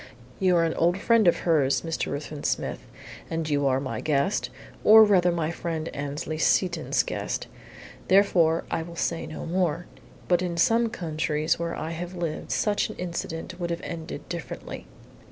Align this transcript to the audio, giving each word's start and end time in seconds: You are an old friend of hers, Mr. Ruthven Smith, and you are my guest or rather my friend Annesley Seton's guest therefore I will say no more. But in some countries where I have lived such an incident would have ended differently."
You 0.39 0.55
are 0.55 0.63
an 0.63 0.73
old 0.73 0.97
friend 0.97 1.27
of 1.27 1.41
hers, 1.45 1.81
Mr. 1.83 2.11
Ruthven 2.11 2.43
Smith, 2.43 2.79
and 3.29 3.47
you 3.47 3.67
are 3.67 3.79
my 3.79 4.01
guest 4.01 4.49
or 4.83 5.03
rather 5.03 5.31
my 5.31 5.51
friend 5.51 5.89
Annesley 5.89 6.39
Seton's 6.39 7.03
guest 7.03 7.45
therefore 8.07 8.63
I 8.71 8.81
will 8.81 8.95
say 8.95 9.27
no 9.27 9.45
more. 9.45 9.85
But 10.27 10.41
in 10.41 10.57
some 10.57 10.89
countries 10.89 11.59
where 11.59 11.75
I 11.75 11.91
have 11.91 12.15
lived 12.15 12.51
such 12.51 12.89
an 12.89 12.95
incident 12.95 13.59
would 13.59 13.69
have 13.69 13.81
ended 13.83 14.27
differently." 14.27 14.87